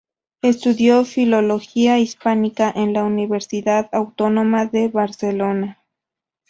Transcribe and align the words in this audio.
Estudió 0.41 1.05
Filología 1.05 1.99
Hispánica 1.99 2.73
en 2.75 2.93
la 2.93 3.03
Universidad 3.03 3.87
Autónoma 3.91 4.65
de 4.65 4.87
Barcelona. 4.87 5.79